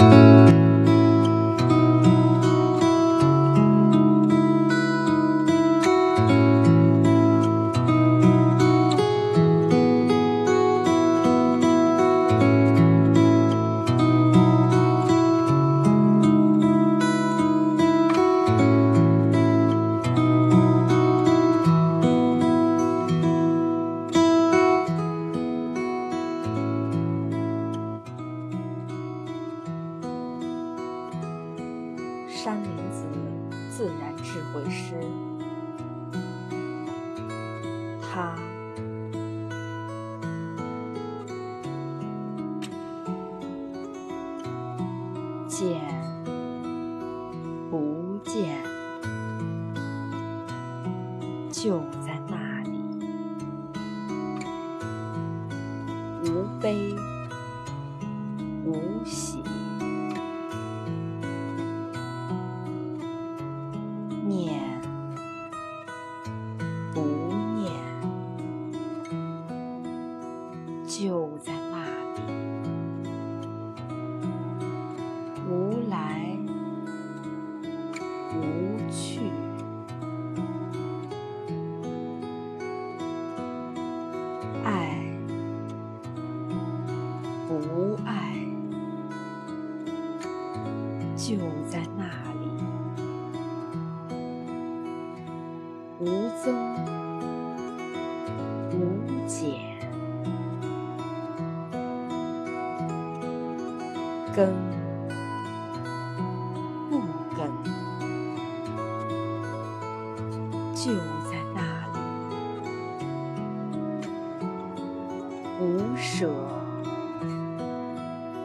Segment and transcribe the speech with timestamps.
[0.00, 0.37] Música
[32.48, 33.04] 山林子
[33.70, 34.94] 自然智慧师，
[38.00, 38.34] 他
[45.46, 45.78] 见
[47.70, 48.62] 不见，
[51.52, 52.80] 就在那里，
[56.24, 56.96] 无悲
[70.88, 71.84] 就在那
[72.16, 72.22] 里；
[75.46, 76.34] 无来
[78.34, 78.40] 无
[78.90, 79.20] 去，
[84.64, 84.98] 爱
[87.46, 88.38] 不爱，
[91.14, 91.36] 就
[91.68, 92.48] 在那里。
[96.00, 96.06] 无
[96.42, 96.46] 增
[104.38, 104.54] 根
[106.88, 107.00] 不
[107.34, 107.50] 根，
[110.72, 110.94] 就
[111.28, 111.60] 在那
[111.92, 111.98] 里。
[115.60, 116.30] 无舍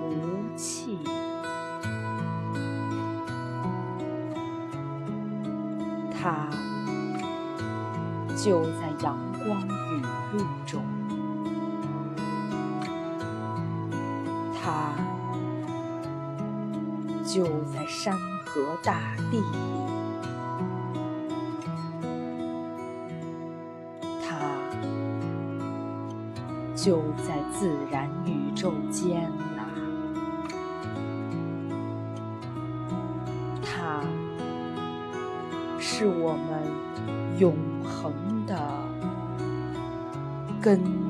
[0.00, 0.98] 无弃，
[6.10, 6.48] 它。
[8.42, 10.02] 就在阳光雨
[10.32, 10.82] 露中，
[14.54, 14.94] 它
[17.24, 19.46] 就在山河大地里，
[24.22, 24.36] 它
[26.76, 29.64] 就在自然宇宙间呐，
[33.62, 34.00] 它
[35.80, 36.62] 是我们
[37.38, 38.12] 永恒。
[38.46, 38.58] 的
[40.60, 41.04] 根。